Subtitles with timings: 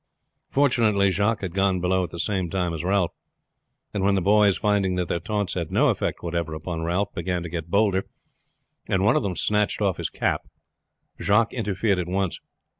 [0.49, 3.11] Fortunately Jacques had gone below at the same time as Ralph;
[3.93, 7.43] and when the boys, finding that their taunts had no effect whatever upon Ralph, began
[7.43, 8.07] to get bolder,
[8.89, 10.41] and one of them snatched off his cap,
[11.21, 12.39] Jacques interfered at once.